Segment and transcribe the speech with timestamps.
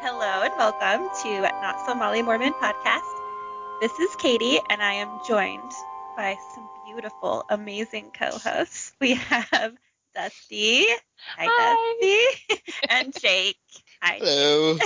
[0.00, 3.02] Hello and welcome to Not So Molly Mormon podcast.
[3.80, 5.70] This is Katie, and I am joined
[6.16, 8.92] by some beautiful, amazing co-hosts.
[9.00, 9.76] We have
[10.14, 10.86] Dusty,
[11.36, 12.28] hi, Hi.
[12.50, 13.58] Dusty, and Jake,
[14.02, 14.18] hi.
[14.18, 14.78] Hello.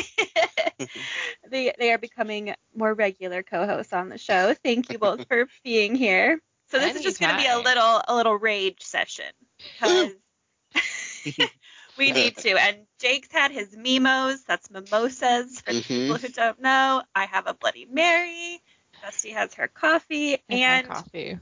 [1.50, 4.54] they they are becoming more regular co-hosts on the show.
[4.64, 6.40] Thank you both for being here.
[6.70, 9.26] So this is just going to be a little a little rage session
[9.74, 10.12] because
[12.02, 12.50] we need to.
[12.60, 14.44] And Jake's had his mimos.
[14.46, 15.84] That's mimosas for Mhm.
[15.84, 17.02] people who don't know.
[17.14, 18.60] I have a Bloody Mary.
[19.02, 21.38] Dusty has her coffee, With and coffee.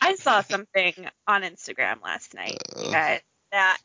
[0.00, 0.94] I saw something
[1.26, 3.78] on Instagram last night, you guys, that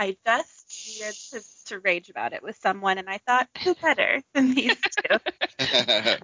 [0.00, 4.22] I just needed to, to rage about it with someone, and I thought, who better
[4.34, 5.18] than these two?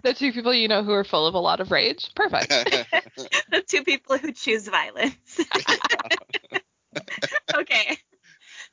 [0.02, 2.10] the two people you know who are full of a lot of rage.
[2.16, 2.48] Perfect.
[2.48, 5.14] the two people who choose violence.
[7.54, 7.96] okay.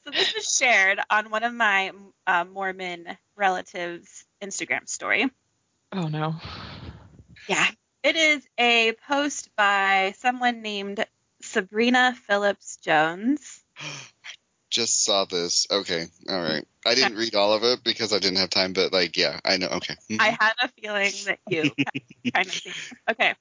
[0.04, 1.92] So this was shared on one of my
[2.26, 5.30] uh, Mormon relatives' Instagram story.
[5.92, 6.36] Oh no.
[7.48, 7.68] Yeah.
[8.04, 11.06] It is a post by someone named
[11.42, 13.64] Sabrina Phillips Jones.
[14.72, 15.68] Just saw this.
[15.72, 16.06] Okay.
[16.28, 16.66] All right.
[16.86, 19.58] I didn't read all of it because I didn't have time, but like, yeah, I
[19.58, 19.68] know.
[19.68, 19.96] Okay.
[20.12, 20.20] Mhm.
[20.20, 21.72] I had a feeling that you
[22.34, 22.74] kind of seen.
[23.10, 23.36] Okay.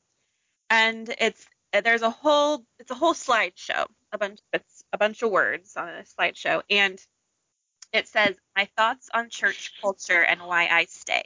[0.70, 3.86] And it's there's a whole it's a whole slideshow.
[4.12, 7.00] A bunch it's a bunch of words on a slideshow and
[7.94, 11.22] it says my thoughts on church culture and why I stay.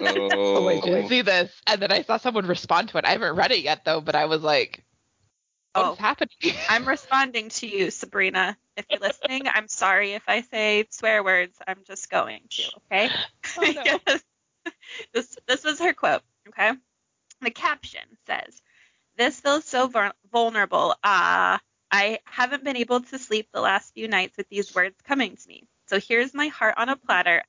[0.00, 1.08] Oh, I did oh.
[1.08, 3.06] see this, and then I saw someone respond to it.
[3.06, 4.84] I haven't read it yet though, but I was like,
[5.74, 5.88] Oh.
[5.88, 6.36] "What's happening?"
[6.68, 8.56] I'm responding to you, Sabrina.
[8.76, 11.56] If you're listening, I'm sorry if I say swear words.
[11.66, 13.10] I'm just going to, okay?
[13.58, 14.18] Oh, no.
[15.12, 16.22] This this was her quote.
[16.48, 16.72] Okay,
[17.40, 18.62] the caption says,
[19.16, 19.90] "This feels so
[20.30, 20.94] vulnerable.
[21.02, 21.60] Ah,
[21.92, 25.48] I haven't been able to sleep the last few nights with these words coming to
[25.48, 25.68] me.
[25.88, 27.44] So here's my heart on a platter,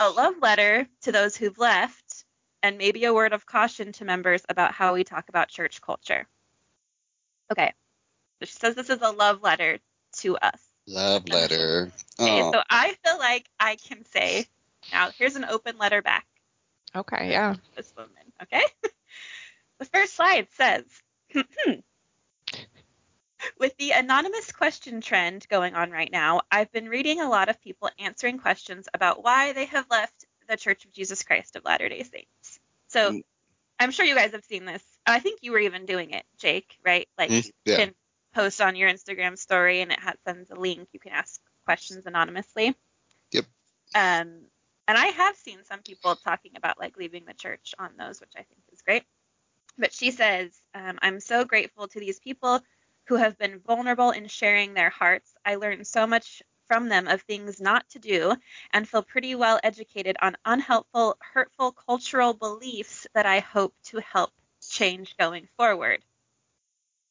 [0.00, 2.24] a love letter to those who've left,
[2.62, 6.26] and maybe a word of caution to members about how we talk about church culture."
[7.52, 7.72] Okay,
[8.40, 9.78] so she says this is a love letter
[10.14, 10.60] to us.
[10.86, 11.92] Love letter.
[12.18, 12.52] Okay, Oh.
[12.52, 14.46] so I feel like I can say,
[14.90, 16.26] now here's an open letter back
[16.96, 17.56] okay, yeah.
[17.76, 18.62] this woman, okay?
[19.78, 20.84] the first slide says,
[23.58, 27.60] with the anonymous question trend going on right now, I've been reading a lot of
[27.60, 32.02] people answering questions about why they have left the Church of Jesus Christ of Latter-day
[32.02, 32.60] Saints.
[32.88, 33.24] So Mm.
[33.80, 34.82] I'm sure you guys have seen this.
[35.06, 37.08] I think you were even doing it, Jake, right?
[37.18, 37.76] Like Mm, you yeah.
[37.76, 37.94] can
[38.34, 40.88] post on your Instagram story and it has, sends a link.
[40.92, 42.76] You can ask questions anonymously.
[43.32, 43.44] Yep.
[43.94, 44.46] Um,
[44.86, 48.32] and I have seen some people talking about like leaving the church on those, which
[48.36, 49.04] I think is great.
[49.78, 52.60] But she says, um, I'm so grateful to these people
[53.06, 55.34] who have been vulnerable in sharing their hearts.
[55.44, 58.34] I learned so much from them of things not to do
[58.72, 64.32] and feel pretty well educated on unhelpful, hurtful cultural beliefs that I hope to help
[64.70, 66.02] change going forward.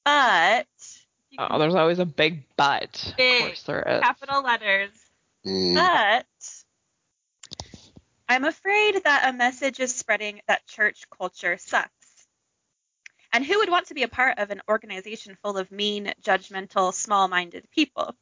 [0.05, 0.67] But
[1.37, 3.13] Oh, there's always a big but.
[3.17, 4.01] Big Of course there is.
[4.01, 4.91] capital letters,
[5.45, 5.73] Mm.
[5.75, 6.25] but
[8.29, 12.02] I'm afraid that a message is spreading that church culture sucks.
[13.33, 16.93] And who would want to be a part of an organization full of mean, judgmental,
[16.93, 18.15] small minded people?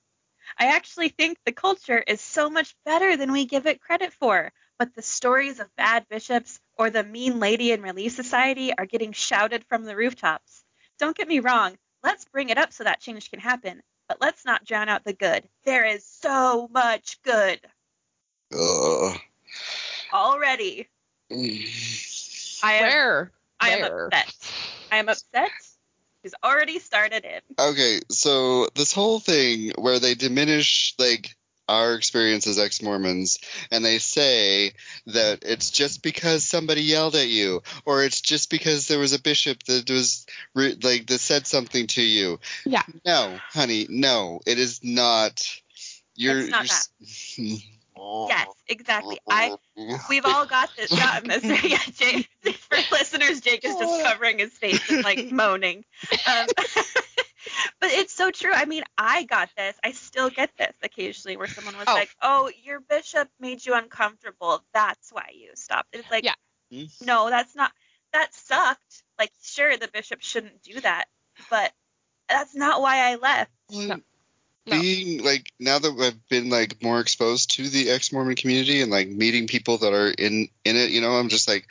[0.57, 4.51] I actually think the culture is so much better than we give it credit for.
[4.79, 9.11] But the stories of bad bishops or the mean lady in Relief Society are getting
[9.11, 10.63] shouted from the rooftops.
[10.97, 13.81] Don't get me wrong, let's bring it up so that change can happen.
[14.07, 15.47] But let's not drown out the good.
[15.65, 17.59] There is so much good
[18.57, 19.17] Ugh.
[20.13, 20.87] already.
[21.31, 23.31] I am, Where?
[23.59, 24.07] I am Where?
[24.07, 24.33] upset.
[24.91, 25.49] I am upset.
[26.23, 27.43] She's already started it.
[27.59, 31.35] Okay, so this whole thing where they diminish like
[31.67, 33.39] our experience as ex-Mormons
[33.71, 34.73] and they say
[35.07, 39.21] that it's just because somebody yelled at you or it's just because there was a
[39.21, 42.39] bishop that was re- like that said something to you.
[42.65, 42.83] Yeah.
[43.05, 44.41] No, honey, no.
[44.45, 45.41] It is not
[46.15, 46.65] you're It's not
[47.37, 47.63] you're s-
[48.29, 49.19] Yes, exactly.
[49.29, 49.55] I
[50.09, 51.43] we've all got this gotten this.
[51.63, 55.85] yeah, Jake, for listeners, Jake is just covering his face and like moaning.
[56.27, 56.47] Um,
[57.79, 58.51] but it's so true.
[58.53, 59.75] I mean, I got this.
[59.83, 61.93] I still get this occasionally where someone was Oh.
[61.93, 64.63] like, "Oh, your bishop made you uncomfortable.
[64.73, 66.35] That's why you stopped." It's like, Yeah.
[67.01, 67.71] No, that's not.
[68.13, 69.03] That sucked.
[69.19, 71.05] Like, sure, the bishop shouldn't do that,
[71.49, 71.71] but
[72.29, 73.51] that's not why I left.
[73.71, 73.99] No.
[74.65, 79.07] Being like now that I've been like more exposed to the ex-Mormon community and like
[79.09, 81.67] meeting people that are in in it, you know, I'm just like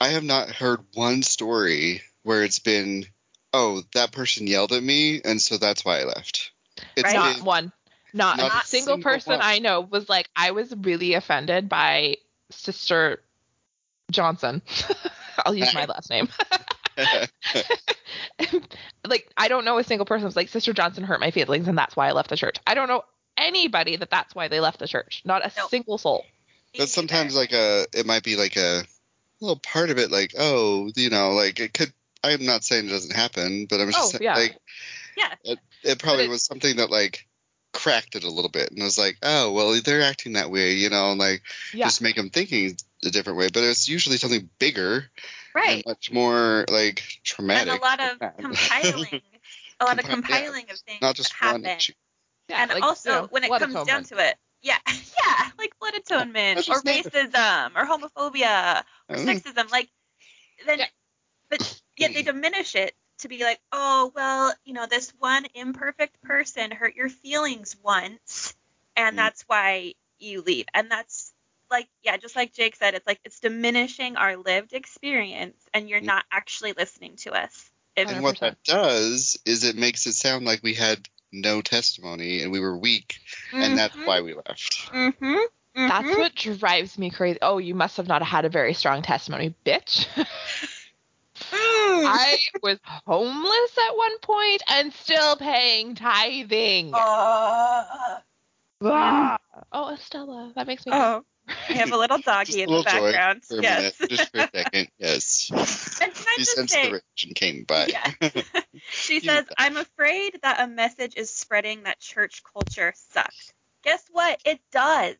[0.00, 3.06] I have not heard one story where it's been
[3.52, 6.52] oh that person yelled at me and so that's why I left.
[6.96, 7.14] It's Right.
[7.14, 7.72] Not been- one.
[8.14, 9.40] Not, Not a a single, single person one.
[9.42, 12.16] I know was like, I was really offended by
[12.50, 13.20] Sister
[14.10, 14.62] Johnson.
[15.44, 16.28] I'll use my last name.
[19.06, 21.76] like, I don't know a single person who's like, Sister Johnson hurt my feelings and
[21.76, 22.56] that's why I left the church.
[22.66, 23.02] I don't know
[23.36, 25.22] anybody that that's why they left the church.
[25.24, 25.70] Not a Nope.
[25.70, 26.24] single soul.
[26.76, 28.82] But sometimes like a it might be like a
[29.40, 31.92] little part of it like oh you know like it could
[32.24, 34.34] i'm not saying it doesn't happen but i'm just Oh, saying, yeah.
[34.34, 34.56] like
[35.16, 35.34] Yeah.
[35.44, 37.26] it, it probably it- was something that like
[37.72, 40.72] cracked it a little bit and I was like oh well they're acting that way
[40.72, 41.42] you know and like
[41.74, 41.86] Yeah.
[41.86, 45.04] just make them thinking a different way but it's usually something bigger
[45.56, 45.72] right.
[45.72, 49.22] and much more like traumatic And traumatic a lot of compiling,
[49.80, 51.70] a lot of Compi- yeah, compiling of things not just that one happen.
[51.78, 51.92] issue
[52.48, 55.50] yeah, and like, also, you know, when it blood comes down to it, yeah, yeah,
[55.58, 59.24] like blood atonement or racism or homophobia or Mm.
[59.24, 59.88] sexism, like
[60.66, 60.86] then, Yeah.
[61.50, 61.60] but
[61.96, 66.70] yet they diminish it to be like, oh well, you know, this one imperfect person
[66.70, 68.54] hurt your feelings once,
[68.96, 69.18] and Mm.
[69.18, 71.32] that's why you leave, and that's
[71.70, 76.00] like, yeah, just like Jake said, it's like it's diminishing our lived experience, and you're
[76.00, 76.06] Mm.
[76.06, 77.70] not actually listening to us.
[77.96, 82.42] If, and what that does is it makes it sound like we had no testimony
[82.42, 83.16] and we were weak
[83.52, 85.88] and that's why we left Mm-hmm.
[85.88, 87.38] That's what drives me crazy.
[87.42, 90.06] Oh, you must have not had a very strong testimony, bitch.
[91.52, 96.92] I was homeless at one point and still paying tithing.
[96.94, 98.18] Uh,
[98.82, 99.38] Ah.
[99.72, 100.92] Oh, Estella, that makes me.
[100.94, 103.44] oh, I have a little Just doggy a in the joy background.
[103.44, 104.00] for a yes.
[104.00, 107.34] minute just for a second yes and can I he just say, the rage and
[107.34, 108.12] came by yeah.
[108.90, 109.54] she says, bet.
[109.58, 113.52] I'm afraid that a message is spreading that church culture sucks.
[113.84, 114.40] Guess what?
[114.44, 115.14] It does.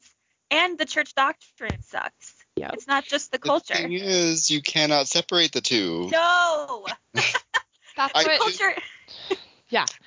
[0.50, 2.34] And the church doctrine sucks.
[2.56, 2.70] Yep.
[2.74, 3.74] It's not just the culture.
[3.74, 3.88] the culture.
[3.88, 6.86] thing is you cannot separate the two No.
[7.14, 8.46] That's I The what.
[8.48, 8.82] just- culture.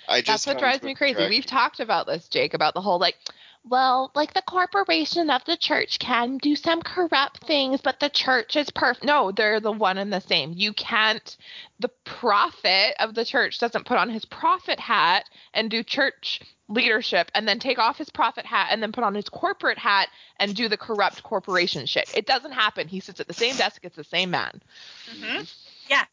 [0.08, 1.16] I That's what drives me crazy.
[1.16, 3.16] direct- We've talked about this, Jake, about the whole like,
[3.64, 8.56] well, like the corporation of the church can do some corrupt things, but the church
[8.56, 9.06] is perfect.
[9.06, 10.54] No, they're the one and the same.
[10.56, 11.38] You can't.
[11.80, 17.32] The prophet of the church doesn't put on his prophet hat and do church leadership
[17.34, 20.56] and then take off his prophet hat and then put on his corporate hat and
[20.56, 22.12] do the corrupt corporation shit.
[22.16, 22.88] It doesn't happen.
[22.88, 23.82] He sits at the same desk.
[23.84, 24.62] It's the same man.
[25.10, 25.42] hmm
[25.90, 26.06] Yeah.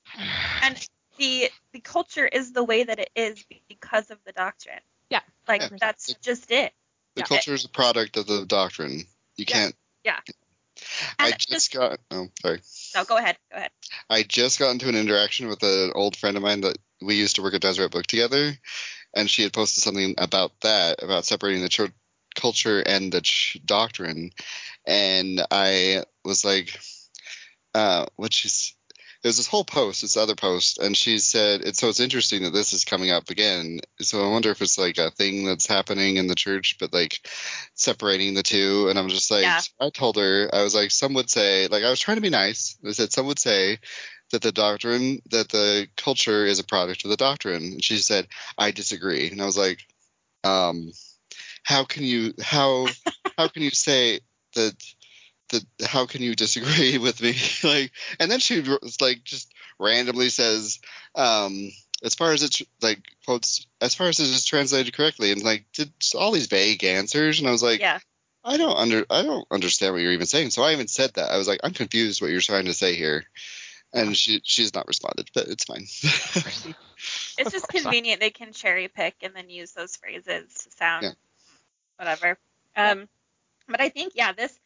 [0.62, 0.88] And
[1.18, 4.80] the the culture is the way that it is because of the doctrine.
[5.10, 5.20] Yeah.
[5.46, 5.78] Like 100%.
[5.78, 6.72] that's just it.
[7.16, 7.26] The Yeah.
[7.26, 9.04] culture is a product of the doctrine
[9.36, 9.54] you Yeah.
[9.54, 10.20] can't Yeah.
[11.18, 12.60] I just, just- got oh sorry
[12.94, 13.36] No, go ahead.
[13.50, 13.70] Go ahead.
[14.08, 17.36] I just got into an interaction with an old friend of mine that we used
[17.36, 18.56] to work at Deseret Book together,
[19.14, 21.92] and she had posted something about that, about separating the church
[22.34, 24.30] culture and the ch- doctrine,
[24.86, 26.78] and I was like,
[27.74, 28.74] uh, what she's.
[29.26, 32.52] There's this whole post, this other post, and she said, it's, so it's interesting that
[32.52, 33.80] this is coming up again.
[34.00, 37.28] So I wonder if it's like a thing that's happening in the church, but like
[37.74, 38.86] separating the two.
[38.88, 39.60] And I'm just like, Yeah.
[39.80, 42.30] I told her, I was like, some would say, like, I was trying to be
[42.30, 42.78] nice.
[42.86, 43.80] I said, some would say
[44.30, 47.64] that the doctrine, that the culture is a product of the doctrine.
[47.64, 49.28] And she said, I disagree.
[49.32, 49.80] And I was like,
[50.44, 50.92] um,
[51.64, 52.86] how can you, how,
[53.36, 54.20] how can you say
[54.54, 54.76] that,
[55.50, 57.34] that, how can you disagree with me?
[57.68, 60.80] like, and then she was like, just randomly says,
[61.14, 61.70] um,
[62.04, 65.64] as far as it's like quotes, as far as it is translated correctly, and like
[65.72, 67.98] did all these vague answers, and I was like, yeah.
[68.44, 70.50] I don't under, I don't understand what you're even saying.
[70.50, 71.32] So I even said that.
[71.32, 73.24] I was like, I'm confused what you're trying to say here,
[73.92, 75.86] and she she's not responded, but it's fine.
[77.38, 81.12] It's just convenient they can cherry pick and then use those phrases to sound Yeah.
[81.96, 82.38] whatever.
[82.74, 83.08] Um,
[83.68, 84.58] but I think yeah, this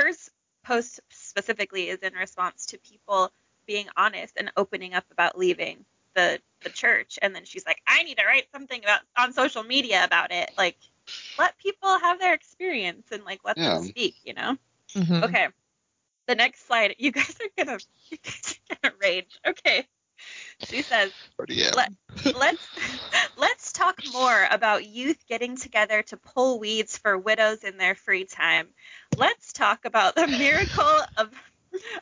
[0.00, 0.30] hers
[0.64, 3.32] post specifically is in response to people
[3.66, 8.02] being honest and opening up about leaving the the church, and then she's like, I
[8.02, 10.50] need to write something about on social media about it.
[10.58, 10.76] Like,
[11.38, 14.16] let people have their experience and like let them speak.
[14.24, 14.58] You know.
[14.96, 15.24] Mhm.
[15.24, 15.48] Okay.
[16.26, 16.96] The next slide.
[16.98, 17.78] You guys are gonna
[18.10, 19.38] you guys are gonna rage.
[19.46, 19.86] Okay.
[20.64, 21.10] She says.
[21.38, 21.72] Already am.
[21.74, 21.92] Let-
[22.36, 22.68] let's
[23.36, 28.24] let's talk more about youth getting together to pull weeds for widows in their free
[28.24, 28.68] time.
[29.16, 31.30] Let's talk about the miracle of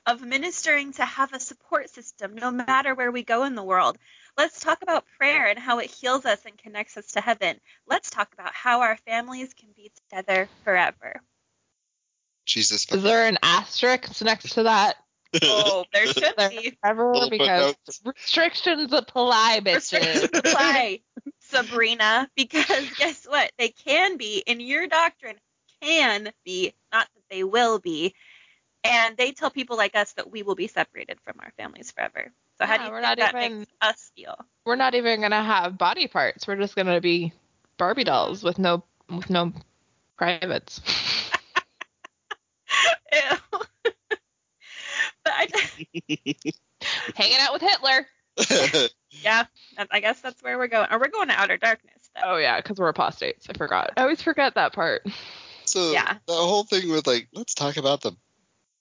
[0.07, 3.99] of ministering to have a support system no matter where we go in the world.
[4.37, 7.61] Let's talk about prayer and how it heals us and connects us to heaven.
[7.87, 11.21] Let's talk about how our families can be together forever.
[12.47, 12.91] Jesus.
[12.91, 14.97] Is there an asterisk next to that?
[15.43, 16.79] Oh, there should There be.
[16.85, 18.01] ever oh, because footnotes.
[18.05, 19.75] restrictions apply, bitches.
[19.93, 20.39] Restrictions bitches.
[20.39, 21.01] apply,
[21.41, 23.51] Sabrina, because guess what?
[23.59, 25.37] They can be in your doctrine,
[25.83, 28.15] can be, not that they will be.
[28.85, 32.31] And they tell people like us that we will be separated from our families forever.
[32.59, 34.37] So how Yeah, do you we're think not that even- makes us feel?
[34.65, 36.47] We're not even gonna have body parts.
[36.47, 37.33] We're just gonna be
[37.77, 39.53] Barbie dolls with no with no
[40.17, 40.81] privates.
[43.13, 43.38] Ew.
[45.47, 45.71] But
[46.11, 46.53] I,
[47.15, 48.07] Hanging out with Hitler.
[49.11, 49.45] yeah,
[49.91, 50.89] I guess that's where we're going.
[50.91, 52.21] Or we're going to outer darkness, though.
[52.25, 53.49] Oh yeah, because we're apostates.
[53.51, 53.91] I forgot.
[53.97, 55.03] I always forget that part.
[55.65, 56.19] so Yeah.
[56.27, 58.13] the whole thing with like, let's talk about the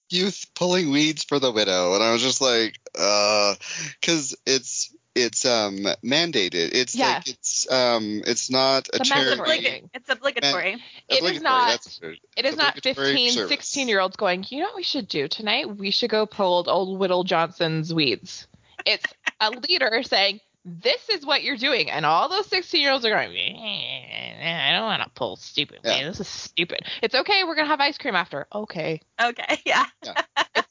[0.10, 3.56] youth pulling weeds for the widow, and I was just like, uh,
[4.00, 6.70] because it's it's um mandated.
[6.74, 7.08] It's Yeah.
[7.16, 9.30] like it's um it's not a It's charity.
[9.38, 9.58] mandatory.
[9.58, 10.74] Oblig- it's obligatory.
[10.74, 12.20] It is Obligatory, not- it.
[12.38, 13.50] It is not Obligatory 15, service.
[13.50, 15.76] 16 year olds going, you know what we should do tonight?
[15.78, 18.48] We should go pull old Widow Johnson's weeds.
[18.86, 19.04] It's
[19.42, 21.90] a leader saying, this is what you're doing.
[21.90, 25.80] And all those 16 year olds are going, "Eh, I don't want to pull stupid
[25.84, 26.06] Yeah.
[26.06, 26.18] weeds.
[26.18, 26.82] This is stupid.
[27.02, 27.44] It's okay.
[27.46, 28.48] We're going to have ice cream after.
[28.54, 29.02] Okay.
[29.22, 29.86] Okay, yeah.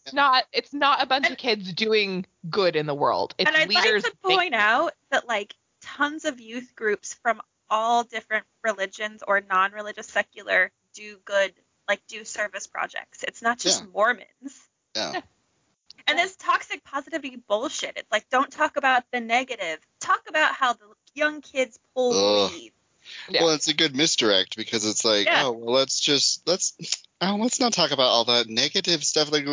[0.04, 3.34] It's not, it's not a bunch of kids doing good in the world.
[3.38, 4.04] It's and I'd leaders.
[4.04, 9.40] like to point out that like tons of youth groups from all different religions or
[9.40, 11.52] non-religious secular do good
[11.88, 13.22] like do service projects.
[13.22, 13.88] It's not just Yeah.
[13.94, 14.68] Mormons.
[14.94, 15.20] Yeah.
[16.08, 17.94] And this toxic positivity bullshit.
[17.96, 19.78] It's like don't talk about the negative.
[20.00, 22.52] Talk about how the young kids pull Ugh.
[22.52, 22.74] weeds.
[23.28, 23.44] Yeah.
[23.44, 25.44] Well, it's a good misdirect because it's like, Yeah.
[25.44, 26.76] oh, well, let's just let's
[27.20, 29.46] oh, let's not talk about all that negative stuff like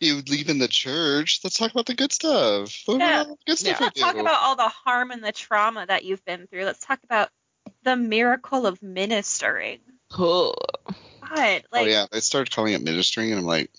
[0.00, 1.40] you leave in the church.
[1.42, 2.86] Let's talk about the good stuff.
[2.86, 3.24] Yeah.
[3.46, 6.46] good stuff Let's not talk about all the harm and the trauma that you've been
[6.46, 6.64] through.
[6.64, 7.30] Let's talk about
[7.82, 9.80] the miracle of ministering.
[10.18, 10.54] Ugh.
[11.28, 13.70] God, oh, like oh yeah, they started calling it ministering, and I'm like,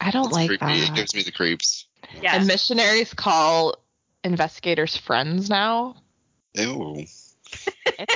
[0.00, 0.64] I don't that's like creepy.
[0.64, 0.88] that.
[0.90, 1.86] It gives me the creeps.
[2.20, 2.36] yeah.
[2.36, 3.76] And missionaries call
[4.24, 5.96] investigators friends now.
[6.54, 7.04] Ew.
[7.98, 8.06] I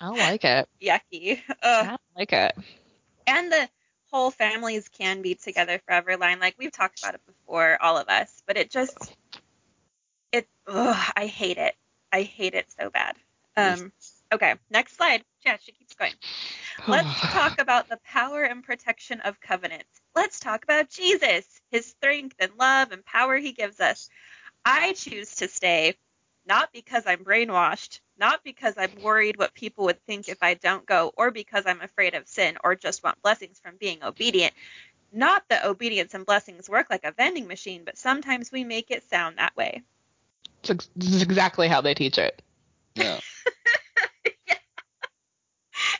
[0.00, 0.68] don't like it.
[0.80, 1.40] yucky.
[1.62, 2.56] I don't like it.
[3.26, 3.68] And the
[4.10, 6.40] whole families can be together forever line.
[6.40, 8.96] Like we've talked about it before, all of us, but it just
[10.32, 11.74] it ugh, I hate it.
[12.12, 13.16] I hate it so bad.
[13.56, 13.92] Um
[14.32, 15.24] okay, next slide.
[15.44, 16.14] Yeah, she keeps going.
[16.86, 20.00] Let's talk about the power and protection of covenants.
[20.14, 24.08] Let's talk about Jesus, his strength and love and power he gives us.
[24.64, 25.96] I choose to stay
[26.48, 30.86] not because I'm brainwashed, not because I'm worried what people would think if I don't
[30.86, 34.54] go, or because I'm afraid of sin or just want blessings from being obedient.
[35.12, 39.08] Not that obedience and blessings work like a vending machine, but sometimes we make it
[39.08, 39.82] sound that way.
[40.64, 42.42] It's This is exactly how they teach it.
[42.94, 43.20] Yeah.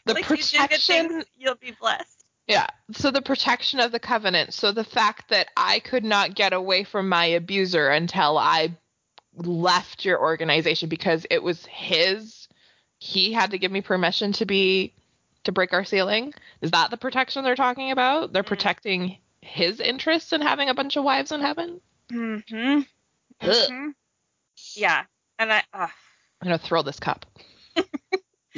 [0.05, 2.25] The like you protection things, you'll be blessed.
[2.47, 2.67] Yeah.
[2.93, 4.55] So the protection of the covenant.
[4.55, 8.77] So the fact that I could not get away from my abuser until I
[9.37, 12.49] left your organization because it was his.
[12.99, 14.95] He had to give me permission to be
[15.45, 16.33] to break our sealing.
[16.63, 18.33] Is that the protection they're talking about?
[18.33, 18.49] They're Mm.
[18.49, 21.81] protecting his interests in having a bunch of wives in heaven.
[22.11, 22.81] Mm-hmm.
[23.43, 23.71] Ugh.
[23.71, 23.89] hmm
[24.75, 25.05] Yeah,
[25.39, 25.63] and I.
[25.73, 25.87] Uh,
[26.41, 27.27] I'm gonna throw this cup.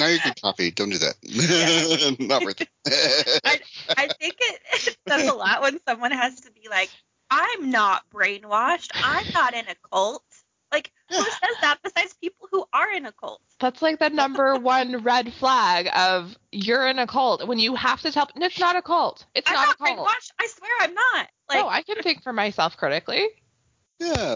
[0.01, 0.71] Now you're good coffee.
[0.71, 2.17] Don't do that.
[2.21, 2.69] Not worth it.
[3.45, 6.89] I think it, it says a lot when someone has to be like,
[7.31, 8.91] "I'm not brainwashed.
[8.95, 10.25] I'm not in a cult."
[10.73, 13.43] Like, who says that besides people who are in a cult?
[13.59, 18.01] That's like the number one red flag of you're in a cult when you have
[18.01, 18.27] to tell.
[18.37, 19.27] It's not a cult.
[19.35, 20.09] It's I'm not, not, a cult.
[20.09, 20.31] brainwashed.
[20.41, 21.29] I swear I'm not.
[21.51, 23.29] Like, no, I can think for myself critically.
[23.99, 24.35] yeah.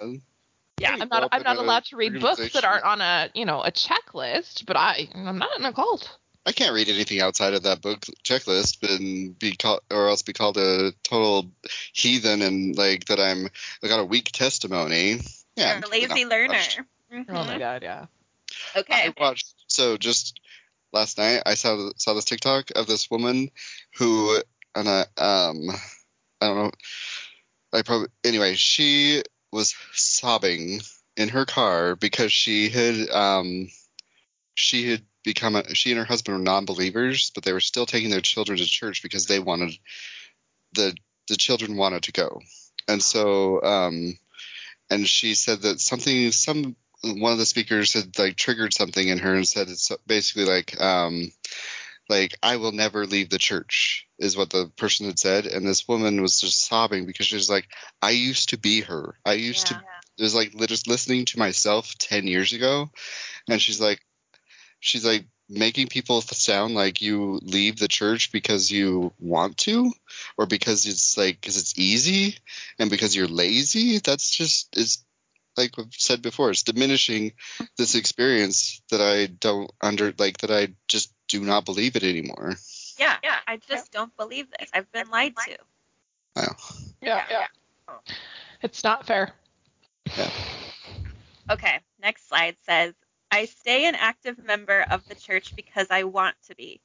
[0.78, 1.28] Yeah, I'm not.
[1.32, 4.76] I'm not allowed to read books that aren't on a you know a checklist, but
[4.76, 6.18] I I'm not in a cult.
[6.46, 10.34] I can't read anything outside of that book checklist and be called, or else be
[10.34, 11.50] called a total
[11.94, 13.48] heathen and like that I'm
[13.82, 15.20] I got a weak testimony.
[15.56, 16.54] Yeah, you're a lazy not learner.
[16.54, 16.84] brainwashed.
[17.12, 17.24] Mhm.
[17.28, 18.06] Oh my god, yeah.
[18.76, 18.94] Okay.
[18.94, 20.40] I watched so just
[20.92, 23.50] last night I saw saw this TikTok of this woman
[23.96, 24.40] who
[24.74, 25.70] and I um
[26.40, 26.70] I don't know
[27.72, 29.22] I probably anyway she
[29.54, 30.80] was sobbing
[31.16, 33.68] in her car because she had um
[34.54, 38.10] she had become a, she and her husband were non-believers but they were still taking
[38.10, 39.72] their children to church because they wanted
[40.74, 40.94] the
[41.28, 42.40] the children wanted to go.
[42.88, 44.18] And so um
[44.90, 49.18] and she said that something some one of the speakers had like triggered something in
[49.18, 51.30] her and said it's basically like um
[52.08, 55.46] like I will never leave the church is what the person had said.
[55.46, 57.68] And this woman was just sobbing because she was like
[58.02, 59.14] I used to be her.
[59.24, 59.78] I used Yeah.
[59.78, 59.84] to
[60.18, 62.90] it was like just listening to myself 10 years ago.
[63.48, 64.00] And she's like
[64.80, 69.92] she's like making people sound like you leave the church because you want to
[70.38, 72.38] or because it's like because it's easy
[72.78, 73.98] and because you're lazy.
[73.98, 75.04] That's just it's
[75.56, 77.32] like we've said before it's diminishing
[77.78, 82.54] this experience that i don't under like that i just do not believe it anymore
[82.96, 83.38] Yeah, yeah.
[83.46, 84.70] I just don't believe this.
[84.72, 85.56] I've been lied to.
[87.02, 87.46] Yeah, yeah.
[87.88, 87.98] Oh.
[88.62, 89.32] It's not fair.
[91.50, 92.94] Okay, next slide says
[93.30, 96.80] I stay an active member of the church because I want to be.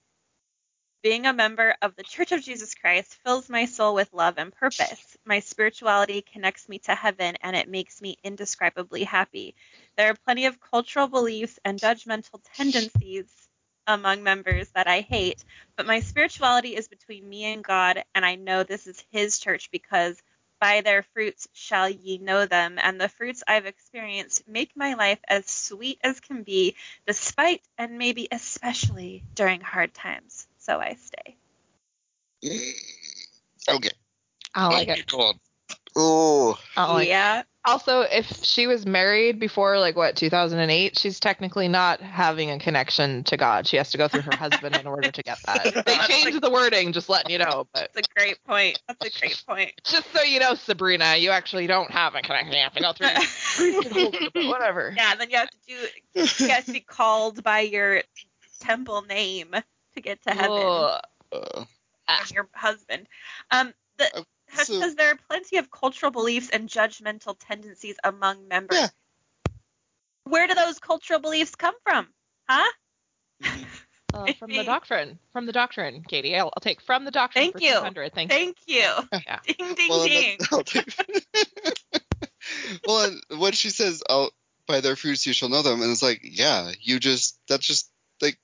[1.01, 4.51] Being a member of the Church of Jesus Christ fills my soul with love and
[4.51, 5.18] purpose.
[5.25, 9.56] My spirituality connects me to heaven and it makes me indescribably happy.
[9.96, 13.49] There are plenty of cultural beliefs and judgmental tendencies
[13.89, 15.43] among members that I hate,
[15.75, 19.72] but my spirituality is between me and God, and I know this is His church
[19.72, 20.22] because
[20.62, 25.19] by their fruits shall ye know them, and the fruits I've experienced make my life
[25.27, 26.75] as sweet as can be,
[27.08, 31.36] despite and maybe especially during hard times so I stay.
[33.69, 33.91] Okay.
[34.55, 35.05] I like it.
[35.96, 36.58] God.
[36.77, 36.93] Oh.
[36.93, 37.43] Like yeah.
[37.65, 43.24] Also, if she was married before, like what, 2008, she's technically not having a connection
[43.25, 43.67] to God.
[43.67, 45.86] She has to go through her husband in order to get that.
[45.86, 47.67] They changed the wording, just letting you know.
[47.74, 48.81] But That's a great point.
[48.88, 49.74] That's a great point.
[49.84, 52.53] just so you know, Sabrina, you actually don't have a connection.
[52.53, 54.29] You have to go through.
[54.34, 54.93] but whatever.
[54.96, 55.74] yeah, then you have to do
[56.15, 58.01] you have to be called by your
[58.62, 59.53] temple name
[59.96, 61.00] to get to heaven Uh,
[62.05, 63.08] from your husband.
[63.51, 68.48] Um the Hush so- says there are plenty of cultural beliefs and judgmental tendencies among
[68.48, 68.77] members.
[68.77, 68.88] Yeah.
[70.25, 72.08] Where do those cultural beliefs come from?
[72.48, 72.72] Huh?
[74.13, 75.18] Uh, from the doctrine.
[75.34, 76.36] From the doctrine, Katie.
[76.36, 77.74] I'll, I'll take from the doctrine Thank for you.
[77.74, 78.13] 200.
[78.13, 78.38] Thank, you.
[78.38, 79.20] Thank you.
[79.25, 79.39] Yeah.
[79.48, 80.38] Ding ding well, ding.
[80.51, 80.94] I'll take-
[82.86, 84.29] well, and when she says, "Oh,
[84.68, 87.89] by their fruits you shall know them," and it's like, yeah, you just that's just
[88.22, 88.38] like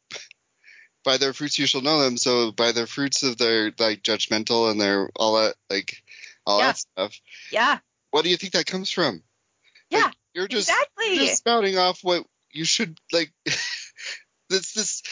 [1.05, 2.17] by their fruits you shall know them.
[2.17, 6.03] So by their fruits of their like judgmental and their all that like
[6.45, 6.67] all Yeah.
[6.67, 7.21] that stuff.
[7.51, 7.79] Yeah.
[8.11, 9.23] What do you think that comes from?
[9.89, 10.05] Yeah.
[10.05, 11.15] Like, you're just exactly.
[11.15, 13.31] you're just spouting off what you should like.
[14.49, 15.03] this this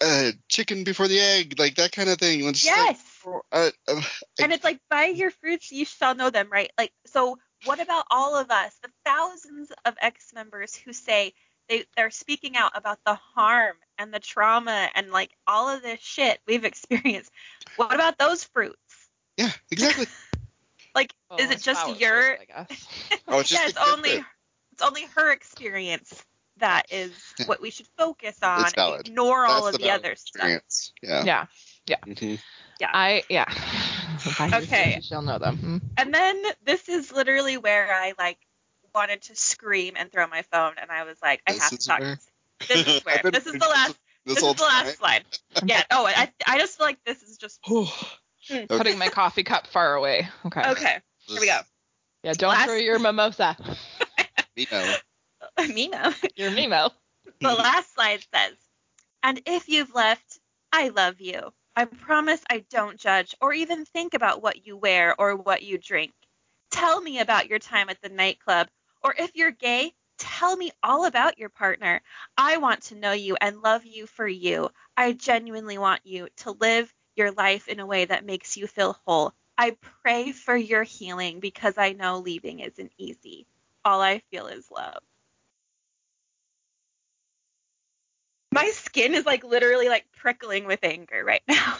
[0.00, 2.44] uh chicken before the egg, like that kind of thing.
[2.44, 3.42] It's just like, yes.
[3.52, 4.00] uh, uh,
[4.40, 8.04] and it's like by your fruits you shall know them right like so what about
[8.10, 11.32] all of us the thousands of ex members who say
[11.68, 16.00] they, they're speaking out about the harm and the trauma and like all of this
[16.00, 17.30] shit we've experienced
[17.76, 20.06] what about those fruits yeah, exactly.
[20.94, 22.88] like Oh, is it just your first, I guess.
[23.28, 24.24] Oh, it's just yeah it's only bit.
[24.72, 26.24] it's only her experience
[26.58, 27.46] that is Yeah.
[27.46, 29.06] what we should focus on It's valid.
[29.06, 30.92] ignore all of the valid other stuff experience.
[31.02, 31.46] Yeah.
[31.86, 31.96] Yeah.
[32.06, 32.40] Mhm.
[32.92, 33.44] I, yeah.
[34.40, 34.92] Okay.
[34.92, 35.56] fruits you shall know them.
[35.58, 35.76] Hmm.
[35.98, 38.38] And then this is literally where I like
[38.96, 41.76] wanted to scream and throw my phone, and I was like, I This have to
[41.76, 42.00] is talk.
[42.00, 42.18] where-
[42.68, 43.20] This is where.
[43.22, 43.96] This is the last.
[44.24, 45.24] This, This is the last slide.
[45.64, 45.82] Yeah.
[45.92, 47.84] Oh, I I just feel like this is just hmm,
[48.48, 48.66] time.
[48.68, 50.28] Putting my coffee cup far away.
[50.46, 50.62] Okay.
[50.70, 50.96] okay.
[51.26, 51.60] Here we go.
[52.24, 53.56] Yeah, don't Last- throw your mimosa.
[54.56, 54.96] Mimo.
[55.58, 55.66] know.
[55.74, 56.14] Mina.
[56.34, 56.90] Your Mimo.
[57.40, 58.54] The last slide says,
[59.22, 60.40] "And if you've left,
[60.72, 61.52] I love you.
[61.76, 65.76] I promise I don't judge or even think about what you wear or what you
[65.76, 66.12] drink.
[66.70, 68.68] Tell me about your time at the nightclub,
[69.06, 72.02] or if you're gay, tell me all about your partner.
[72.36, 74.70] I want to know you and love you for you.
[74.96, 78.98] I genuinely want you to live your life in a way that makes you feel
[79.06, 79.32] whole.
[79.56, 83.46] I pray for your healing because I know leaving isn't easy.
[83.84, 84.98] All I feel is love.
[88.50, 91.76] My skin is like literally like prickling with anger right now.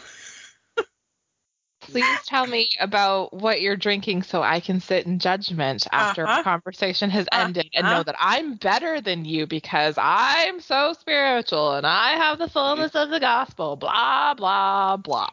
[1.91, 6.37] Please tell me about what you're drinking so I can sit in judgment after Uh-huh.
[6.37, 7.43] our conversation has Uh-huh.
[7.45, 12.39] ended and know that I'm better than you because I'm so spiritual and I have
[12.39, 13.75] the fullness of the gospel.
[13.77, 15.29] Blah, blah, blah.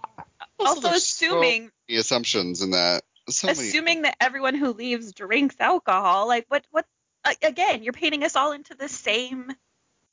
[0.61, 3.03] also there's so assuming many assumptions in that.
[3.29, 3.59] So many.
[3.59, 6.87] assuming that everyone who leaves drinks alcohol like what what
[7.43, 9.53] again you're painting us all into the same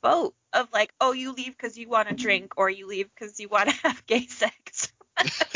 [0.01, 3.39] boat of like oh you leave because you want to drink or you leave because
[3.39, 4.90] you want to have gay sex Like,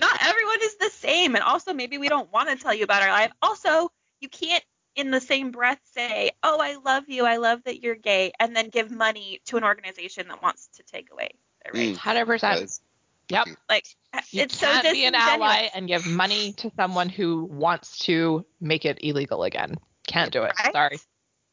[0.00, 3.02] not everyone is the same and also maybe we don't want to tell you about
[3.02, 7.36] our life also you can't in the same breath say oh i love you i
[7.36, 11.10] love that you're gay and then give money to an organization that wants to take
[11.12, 11.28] away
[11.64, 12.26] their rights mm.
[12.26, 12.40] 100%.
[12.40, 12.80] Guys,
[13.28, 13.48] Yep.
[13.68, 13.86] like
[14.30, 18.44] You it's so can't be an ally and give money to someone who wants to
[18.60, 19.76] make it illegal again.
[20.06, 20.52] Can't do it.
[20.62, 20.72] Right?
[20.72, 20.98] Sorry.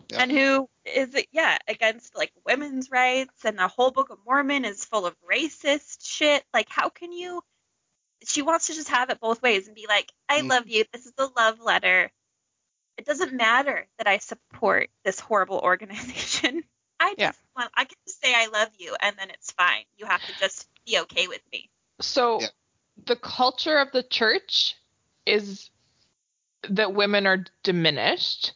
[0.09, 0.21] Yeah.
[0.21, 4.65] and who is it yeah against like women's rights and the whole book of mormon
[4.65, 7.41] is full of racist shit like how can you
[8.25, 10.49] she wants to just have it both ways and be like i Mm.
[10.49, 12.11] love you this is a love letter
[12.97, 16.63] it doesn't matter that i support this horrible organization
[16.99, 17.31] i just Yeah.
[17.55, 20.33] want i can just say i love you and then it's fine you have to
[20.35, 21.69] just be okay with me
[22.01, 22.47] So Yeah.
[23.05, 24.75] the culture of the church
[25.25, 25.69] is
[26.69, 28.53] that women are diminished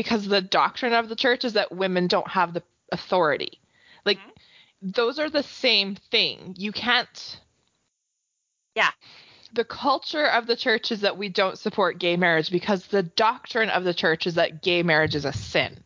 [0.00, 3.60] because the doctrine of the church is that women don't have the authority.
[4.06, 4.94] Like Mhm.
[4.94, 6.54] those are the same thing.
[6.58, 7.38] You can't
[8.74, 8.92] Yeah.
[9.52, 13.68] The culture of the church is that we don't support gay marriage because the doctrine
[13.68, 15.76] of the church is that gay marriage is a sin.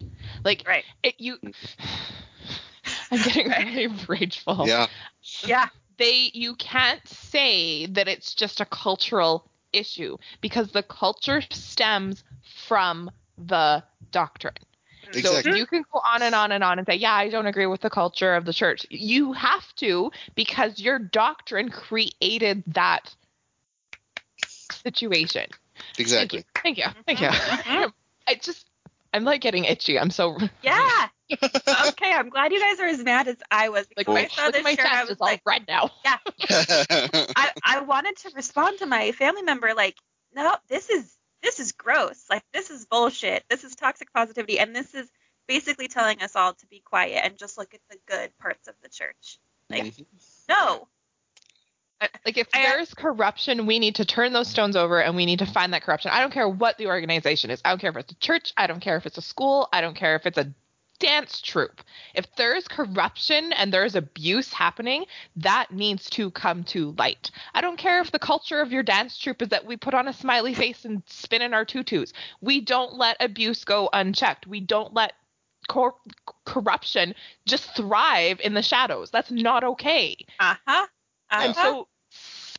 [0.44, 0.84] Like Right.
[1.02, 1.36] it, you.
[3.10, 4.68] I'm getting really rageful.
[4.68, 4.86] Yeah.
[5.44, 5.68] Yeah.
[5.96, 12.22] they you can't say that it's just a cultural issue because the culture stems
[12.64, 14.54] from the doctrine.
[15.12, 15.52] Exactly.
[15.52, 17.66] So you can go on and on and on and say, yeah, I don't agree
[17.66, 18.86] with the culture of the church.
[18.90, 23.14] You have to because your doctrine created that
[24.70, 25.46] situation.
[25.98, 26.44] Exactly.
[26.62, 26.86] Thank you.
[27.06, 27.28] Thank you.
[27.28, 27.92] Mhm.
[28.26, 28.68] I just
[29.12, 29.98] I'm like getting itchy.
[29.98, 31.08] I'm so Yeah.
[31.88, 33.86] okay, I'm glad you guys are as mad as I was.
[33.96, 35.64] like Because my, I saw this my shirt, I chest was is all like, red
[35.68, 35.90] now.
[36.04, 36.18] Yeah.
[37.36, 39.96] I, I wanted to respond to my family member like,
[40.34, 42.24] no, this is this is gross.
[42.28, 42.43] Like this is
[43.04, 43.44] bullshit.
[43.48, 45.10] This is toxic positivity, and this is
[45.46, 48.74] basically telling us all to be quiet and just look at the good parts of
[48.82, 49.38] the church.
[49.68, 50.06] Like, Mhm.
[50.48, 50.88] no,
[52.26, 55.38] Like if I- there's corruption, we need to turn those stones over and we need
[55.38, 56.10] to find that corruption.
[56.10, 57.62] I don't care what the organization is.
[57.64, 58.52] I don't care if it's a church.
[58.56, 59.68] I don't care if it's a school.
[59.72, 60.52] I don't care if it's a
[60.98, 61.82] dance troupe.
[62.14, 67.30] If there's corruption and there's abuse happening, that needs to come to light.
[67.54, 70.08] I don't care if the culture of your dance troupe is that we put on
[70.08, 72.12] a smiley face and spin in our tutus.
[72.40, 74.46] We don't let abuse go unchecked.
[74.46, 75.12] We don't let
[75.68, 75.96] cor-
[76.44, 77.14] corruption
[77.46, 79.10] just thrive in the shadows.
[79.10, 80.16] That's not okay.
[80.38, 80.86] uh huh,
[81.30, 81.88] uh And so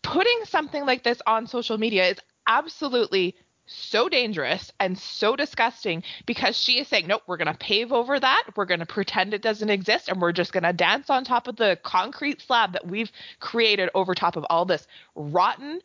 [0.04, 2.18] putting something like this on social media is
[2.48, 7.92] absolutely so dangerous and so disgusting because she is saying, nope, we're going to pave
[7.92, 8.44] over that.
[8.56, 10.10] We're going to pretend it doesn't exist.
[10.10, 13.90] And we're just going to dance on top of the concrete slab that we've created
[13.96, 15.80] over top of all this rotten,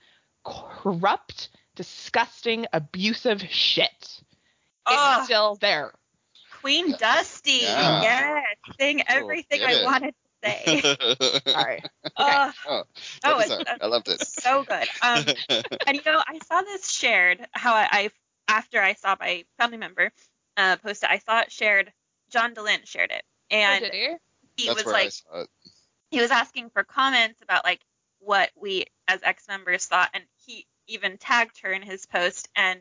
[0.44, 3.88] corrupt, disgusting, abusive shit.
[4.00, 4.22] It's
[4.86, 5.24] Ugh.
[5.24, 5.92] still there.
[6.60, 8.02] Queen Dusty, Yeah.
[8.02, 8.44] yes,
[8.78, 10.80] saying everything I wanted to say.
[11.46, 11.82] Sorry.
[12.16, 12.82] Ugh, oh,
[13.24, 13.78] Oh, that's it's- all right.
[13.82, 14.20] I loved it.
[14.26, 14.88] so good.
[15.02, 15.24] Um,
[15.86, 17.46] and you know, I saw this shared.
[17.52, 18.10] How I, I
[18.48, 20.12] after I saw my family member
[20.56, 21.92] uh, post it, I saw it shared.
[22.30, 24.16] John Dehlin shared it, and oh, did you?
[24.56, 25.12] he that's was like,
[26.10, 27.80] he was asking for comments about like
[28.20, 32.80] what we as ex members thought, and he even tagged her in his post, and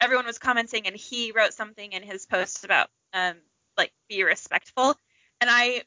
[0.00, 3.36] everyone was commenting, and he wrote something in his post about um
[3.76, 4.96] like be respectful,
[5.40, 5.82] and I,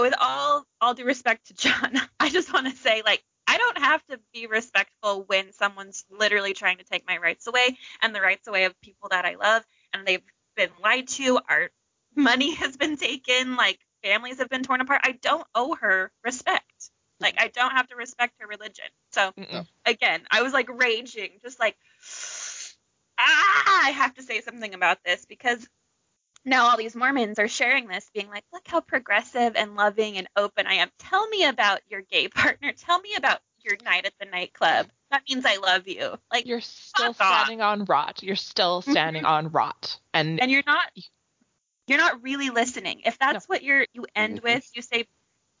[0.00, 3.78] with all all due respect to John, I just want to say like I don't
[3.78, 8.20] have to be respectful when someone's literally trying to take my rights away and the
[8.20, 10.22] rights away of people that I love, and they've
[10.56, 11.70] been lied to, our
[12.14, 15.00] money has been taken, like families have been torn apart.
[15.04, 16.90] I don't owe her respect.
[17.20, 18.86] Like I don't have to respect her religion.
[19.12, 19.32] So
[19.86, 21.76] again, I was like raging, just like
[23.18, 25.66] ah, I have to say something about this because
[26.44, 30.28] now all these Mormons are sharing this, being like, look how progressive and loving and
[30.36, 30.90] open I am.
[30.98, 32.72] Tell me about your gay partner.
[32.72, 34.88] Tell me about your night at the nightclub.
[35.10, 36.16] That means I love you.
[36.32, 37.36] Like, You're still Fuck off.
[37.44, 38.22] standing on rot.
[38.22, 39.98] You're still standing on rot.
[40.14, 40.84] And and you're not
[41.86, 43.02] you're not really listening.
[43.04, 44.44] If that's what you're you end Mhm.
[44.44, 45.06] with, you say,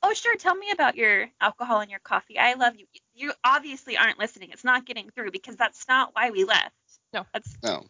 [0.02, 2.38] "Oh, sure, tell me about your alcohol and your coffee.
[2.38, 4.50] I love you." You obviously aren't listening.
[4.50, 6.74] It's not getting through because that's not why we left.
[7.12, 7.26] No.
[7.32, 7.84] That's No.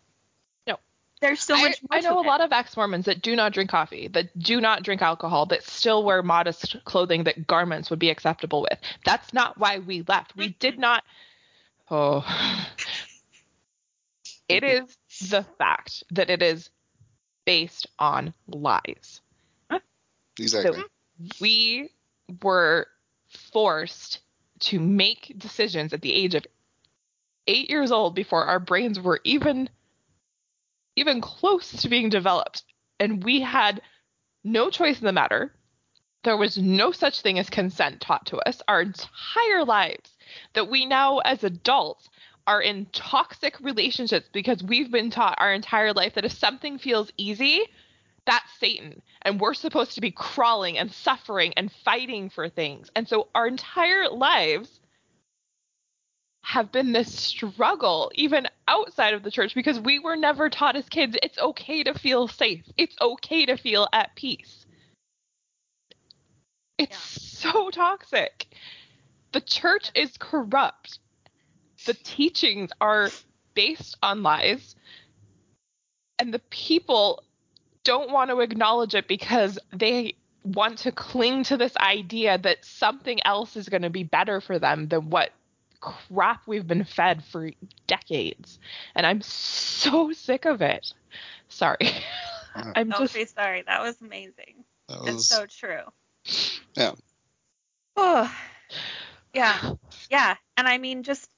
[1.23, 2.27] There's so I, much more I know a it.
[2.27, 5.63] lot of ex Mormons that do not drink coffee, that do not drink alcohol, that
[5.63, 8.79] still wear modest clothing that garments would be acceptable with.
[9.07, 10.37] That's not why we left.
[10.37, 11.05] We did not.
[11.91, 12.25] Oh.
[14.49, 16.69] It is the fact that it is
[17.47, 19.21] based on lies.
[20.39, 20.83] Exactly.
[21.41, 21.91] we
[22.43, 22.87] were
[23.53, 24.21] forced
[24.61, 26.47] to make decisions at the age of
[27.47, 29.69] eight years old before our brains were even
[30.97, 32.65] even close to being developed
[33.01, 33.81] and we had
[34.45, 35.53] no choice in the matter
[36.25, 40.17] there was no such thing as consent taught to us our entire lives
[40.55, 42.09] that we now as adults
[42.47, 47.11] are in toxic relationships because we've been taught our entire life that if something feels
[47.17, 47.67] easy
[48.25, 49.03] that's Satan.
[49.23, 52.91] And we're supposed to be crawling and suffering and fighting for things.
[52.95, 54.81] And so our entire lives
[56.43, 60.89] have been this struggle, even outside of the church, because we were never taught as
[60.89, 64.67] kids it's okay to feel safe, it's okay to feel at peace.
[66.79, 68.47] It's so toxic.
[69.33, 70.99] The church is corrupt.
[71.87, 73.11] The teachings are
[73.55, 74.75] based on lies.
[76.19, 77.23] And the people
[77.85, 83.25] don't want to acknowledge it because they want to cling to this idea that something
[83.25, 85.31] else is going to be better for them than what
[85.83, 87.51] crap we've been fed for
[87.87, 88.59] decades.
[88.95, 90.95] And I'm so sick of it.
[91.49, 91.91] Sorry.
[92.55, 93.63] I'm Don't just be sorry.
[93.67, 94.65] That was amazing.
[94.89, 95.83] That It's so true.
[96.75, 96.93] Yeah.
[97.97, 98.35] Oh,
[99.35, 99.75] yeah,
[100.11, 100.37] yeah.
[100.57, 101.29] And I mean, just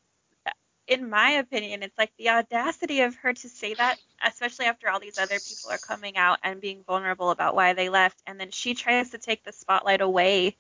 [0.86, 5.00] in my opinion, it's like the audacity of her to say that especially after all
[5.00, 8.50] these other people are coming out and being vulnerable about why they left, and then
[8.50, 10.56] she tries to take the spotlight away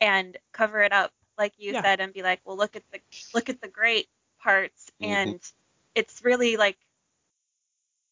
[0.00, 1.82] and cover it up, like you Yeah.
[1.82, 3.00] said, and be like, well, look at the
[3.34, 4.08] look at the great
[4.40, 5.06] parts, Mhm.
[5.06, 5.52] and
[5.94, 6.78] it's really like,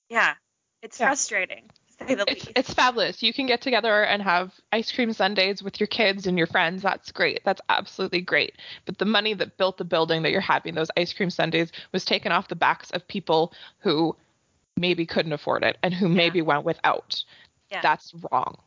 [0.08, 0.34] yeah,
[0.82, 1.06] it's Yeah.
[1.08, 2.52] frustrating say the It's least.
[2.56, 3.22] it's fabulous.
[3.22, 6.82] You can get together and have ice cream sundaes with your kids and your friends.
[6.82, 7.42] That's great.
[7.44, 8.56] That's absolutely great.
[8.84, 12.04] But the money that built the building that you're having those ice cream sundaes was
[12.04, 14.16] taken off the backs of people who
[14.76, 17.22] maybe couldn't afford it and who maybe went without.
[17.70, 17.80] Yeah.
[17.80, 18.58] That's wrong.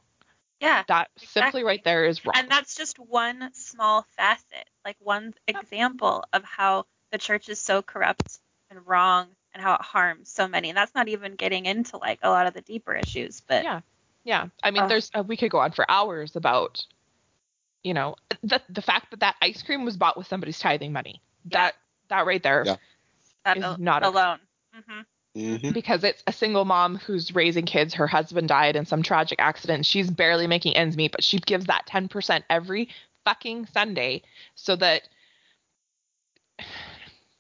[0.60, 0.84] Yeah.
[0.88, 1.42] That Exactly.
[1.42, 2.36] simply right there is wrong.
[2.36, 7.82] And that's just one small facet, like one example of how the church is so
[7.82, 8.40] corrupt
[8.70, 10.70] and wrong and how it harms so many.
[10.70, 13.82] And that's not even getting into like a lot of the deeper issues, but Yeah.
[14.24, 14.90] Yeah, I mean, Ugh.
[14.90, 16.86] there's uh, we could go on for hours about,
[17.82, 21.22] you know, the the fact that that ice cream was bought with somebody's tithing money.
[21.50, 21.68] Yeah.
[21.68, 21.76] That
[22.10, 22.76] that right there is Yeah.
[23.46, 24.10] that is al- not okay.
[24.12, 24.40] alone.
[24.74, 25.02] hmm
[25.38, 25.74] Mhm.
[25.74, 27.94] because it's a single mom who's raising kids.
[27.94, 29.86] Her husband died in some tragic accident.
[29.86, 32.90] She's barely making ends meet, but she gives that 10% every
[33.24, 34.24] fucking Sunday
[34.56, 35.08] so that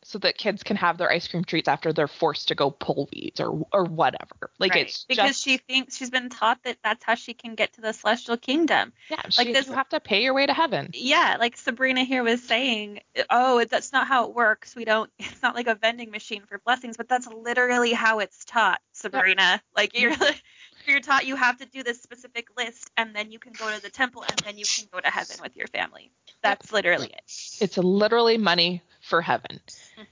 [0.08, 3.10] so that kids can have their ice cream treats after they're forced to go pull
[3.12, 4.50] weeds or or whatever.
[4.58, 4.88] Like right.
[4.88, 7.82] it's because just she thinks she's been taught that that's how she can get to
[7.82, 8.94] the celestial kingdom.
[9.10, 10.92] yeah, like she, this- you have to pay your way to heaven.
[10.94, 14.76] Yeah, like Sabrina here was saying, oh, that's not how it works.
[14.76, 15.12] We don't.
[15.38, 19.62] It's not like a vending machine for blessings, but that's literally how it's taught, Sabrina.
[19.76, 20.16] Like you're
[20.88, 23.82] you're taught you have to do this specific list, and then you can go to
[23.82, 26.12] the temple, and then you can go to heaven with your family.
[26.42, 27.22] That's literally it.
[27.60, 29.60] It's literally money for heaven.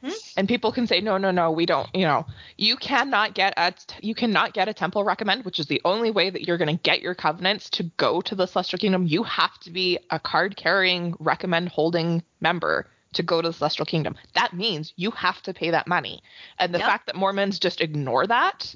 [0.02, 2.26] hmm and people can say no no no we don't you know.
[2.58, 6.30] You cannot get a you cannot get a temple recommend which is the only way
[6.30, 9.06] that you're going to get your covenants to go to the celestial kingdom.
[9.08, 13.86] You have to be a card carrying recommend holding member to go to the celestial
[13.86, 14.16] kingdom.
[14.34, 16.22] That means you have to pay that money.
[16.60, 16.88] And the Yep.
[16.88, 18.76] fact that mormons just ignore that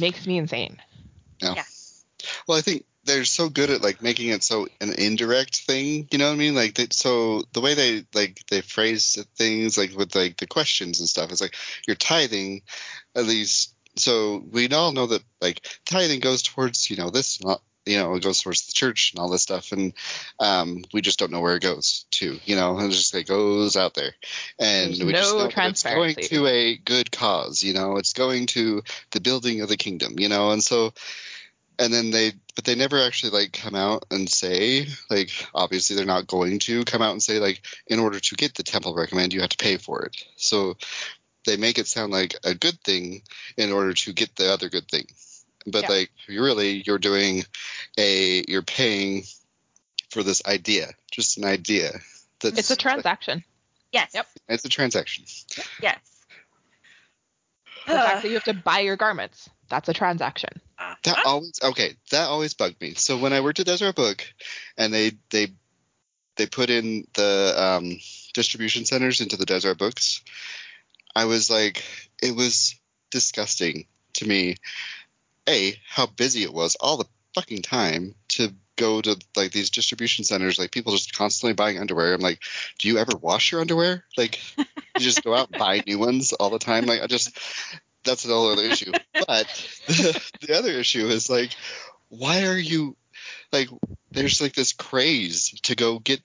[0.00, 0.78] makes me insane.
[1.40, 1.64] Yeah.
[2.46, 6.06] Well, I think they're so good at like making it so an indirect thing.
[6.12, 6.54] You know what I mean?
[6.54, 11.00] Like, they, so the way they like they phrase things, like with like the questions
[11.00, 12.62] and stuff, is like you're tithing,
[13.16, 13.74] at least.
[13.96, 18.14] So we all know that like tithing goes towards you know this, not you know
[18.14, 19.94] it goes towards the church and all this stuff, and
[20.38, 22.38] um, we just don't know where it goes to.
[22.44, 24.12] You know, and just like goes out there,
[24.58, 27.62] and There's we just no know that it's going to a good cause.
[27.62, 30.16] You know, it's going to the building of the kingdom.
[30.18, 30.92] You know, and so
[31.78, 36.04] and then they but they never actually like come out and say like obviously they're
[36.04, 39.32] not going to come out and say like in order to get the temple recommend
[39.32, 40.76] you have to pay for it so
[41.44, 43.22] they make it sound like a good thing
[43.56, 45.06] in order to get the other good thing
[45.66, 45.88] but Yeah.
[45.90, 47.44] like really you're doing
[47.96, 49.24] a you're paying
[50.10, 51.90] for this idea just an idea
[52.40, 53.44] that's it's a transaction
[53.92, 54.10] Yes.
[54.14, 54.26] Yep.
[54.48, 55.24] it's a transaction
[55.80, 55.98] Yes.
[57.86, 60.50] the fact that you have to buy your garments that's a transaction
[61.04, 61.94] That always okay.
[62.10, 62.94] That always bugged me.
[62.94, 64.24] So when I worked at Deseret Book,
[64.76, 65.48] and they they
[66.36, 67.98] they put in the um,
[68.34, 70.22] distribution centers into the Deseret Books,
[71.14, 71.84] I was like,
[72.22, 72.76] it was
[73.10, 74.56] disgusting to me.
[75.48, 80.24] A how busy it was all the fucking time to go to like these distribution
[80.24, 80.58] centers.
[80.58, 82.14] Like people just constantly buying underwear.
[82.14, 82.40] I'm like,
[82.78, 84.04] do you ever wash your underwear?
[84.16, 84.64] Like you
[84.96, 86.84] just go out and buy new ones all the time.
[86.84, 87.38] Like I just
[88.04, 88.94] that's a whole other issue.
[89.26, 89.48] But
[89.88, 91.50] the, the other issue is like,
[92.08, 92.96] why are you
[93.52, 93.68] like?
[94.12, 96.22] There's like this craze to go get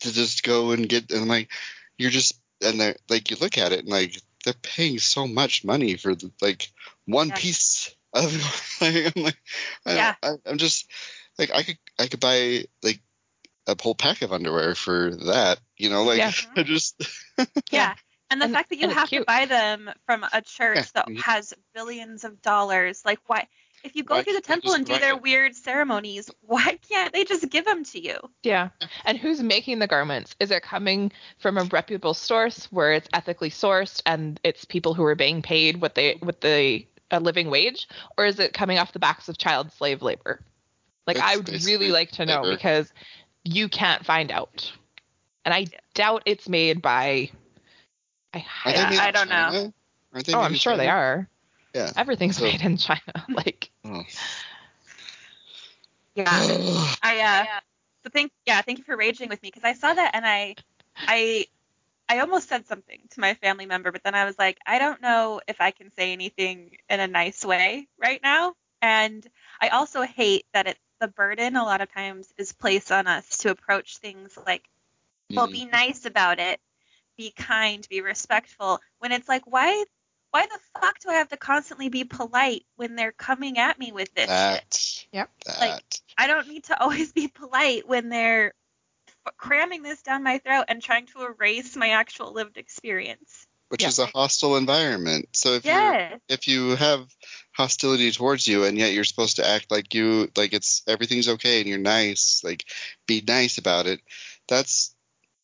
[0.00, 1.50] to just go and get, and like
[1.98, 5.64] you're just and they're like you look at it and like they're paying so much
[5.64, 6.70] money for the, like
[7.06, 7.34] one Yeah.
[7.36, 8.32] piece of.
[8.80, 9.38] Like, I'm like,
[9.86, 10.14] I, Yeah.
[10.22, 10.90] I, I'm just
[11.38, 13.00] like I could I could buy like
[13.66, 15.60] a whole pack of underwear for that.
[15.76, 16.32] You know, like Yeah.
[16.56, 17.00] I just
[17.70, 17.94] Yeah.
[18.30, 21.02] And the And- fact that you have to buy them from a church Yeah.
[21.06, 23.46] that has billions of dollars, like why?
[23.84, 25.20] If you go Why through the temple and do their it?
[25.22, 28.16] weird ceremonies, why can't they just give them to you?
[28.42, 28.70] Yeah.
[29.04, 30.34] And who's making the garments?
[30.40, 35.04] Is it coming from a reputable source where it's ethically sourced and it's people who
[35.04, 38.92] are being paid what they with the a living wage, or is it coming off
[38.94, 40.40] the backs of child slave labor?
[41.06, 42.56] Like I would really like to know labor.
[42.56, 42.90] because
[43.44, 44.72] you can't find out.
[45.44, 47.30] And I doubt it's made by
[48.34, 49.34] I Aren't highly- they Yeah, I don't know.
[49.50, 49.72] China?
[50.12, 51.28] Aren't they Oh, I'm in sure they are.
[51.74, 51.92] Yeah.
[51.96, 53.00] Everything's So- made in China.
[53.28, 54.02] like Oh.
[56.14, 56.26] Yeah.
[57.02, 57.60] I uh
[58.04, 60.54] so thank yeah, thank you for raging with me because I saw that and I
[60.96, 61.46] I
[62.08, 65.00] I almost said something to my family member, but then I was like, I don't
[65.00, 68.54] know if I can say anything in a nice way right now.
[68.82, 69.26] And
[69.60, 73.38] I also hate that it the burden a lot of times is placed on us
[73.38, 74.64] to approach things like,
[75.34, 75.52] well, Mm.
[75.52, 76.60] be nice about it,
[77.16, 78.80] be kind, be respectful.
[78.98, 79.84] When it's like, why
[80.30, 83.92] why the fuck do I have to constantly be polite when they're coming at me
[83.92, 84.28] with this shit?
[84.28, 85.04] That.
[85.12, 85.30] Yep.
[85.46, 85.60] That.
[85.60, 88.52] Like- I don't need to always be polite when they're
[89.36, 93.46] cramming this down my throat and trying to erase my actual lived experience.
[93.68, 93.88] which Yeah.
[93.88, 95.28] is a hostile environment.
[95.32, 95.72] So if you
[96.28, 97.08] if you have
[97.52, 101.60] hostility towards you and yet you're supposed to act like you like it's everything's okay
[101.60, 102.64] and you're nice, like
[103.06, 104.00] be nice about it,
[104.48, 104.93] that's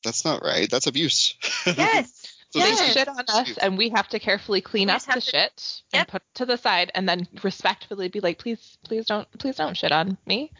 [0.05, 0.69] that's not right.
[0.71, 1.35] That's abuse.
[1.67, 2.27] Yes.
[2.53, 5.21] So They shit on us, and we have to carefully clean We up the to-
[5.21, 6.01] shit Yep.
[6.01, 9.55] and put it to the side, and then respectfully be like, "Please, please don't, please
[9.55, 10.51] don't shit on me."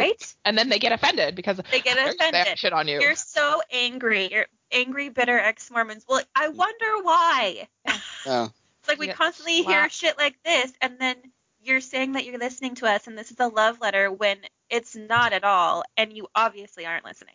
[0.00, 0.34] Right?
[0.44, 2.58] And then they get offended because They get they have offended.
[2.58, 3.00] shit on you.
[3.00, 4.28] You're so angry.
[4.32, 6.04] You're angry, bitter ex Mormons.
[6.08, 7.68] Well, I wonder why.
[8.26, 8.48] Yeah.
[8.80, 9.72] It's like we Yeah, constantly slap.
[9.74, 11.14] hear shit like this, and then
[11.62, 14.38] you're saying that you're listening to us, and this is a love letter when
[14.70, 17.34] it's not at all, and you obviously aren't listening.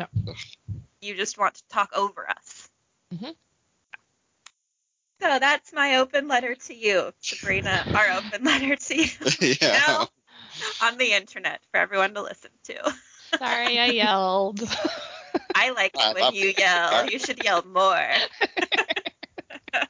[0.00, 0.34] No.
[1.02, 2.68] You just want to talk over us.
[3.14, 3.34] Mhm.
[5.20, 7.84] So that's my open letter to you, Sabrina.
[7.94, 9.10] our open letter to you
[9.60, 9.76] yeah.
[9.86, 10.08] now
[10.82, 12.94] on the internet for everyone to listen to.
[13.38, 14.62] Sorry, I yelled.
[15.54, 16.58] I like I it when you it.
[16.58, 17.06] yell.
[17.06, 18.06] You should yell more.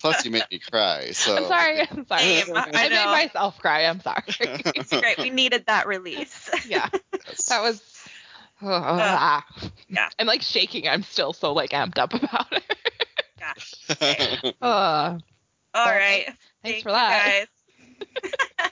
[0.00, 1.12] Plus you make me cry.
[1.12, 1.80] So I'm sorry.
[1.90, 2.22] I'm sorry.
[2.22, 3.82] Same, I I made myself cry.
[3.82, 4.24] I'm sorry.
[4.26, 5.18] It's great.
[5.18, 6.50] We needed that release.
[6.66, 6.88] yeah,
[7.48, 7.80] that was.
[8.62, 9.44] Ah.
[9.88, 10.08] yeah.
[10.18, 10.88] I'm like shaking.
[10.88, 12.64] I'm still so like amped up about it.
[13.38, 13.74] Gosh.
[14.62, 15.18] Uh,
[15.74, 16.24] All right.
[16.26, 17.46] thanks Thank for that.
[18.10, 18.66] guys.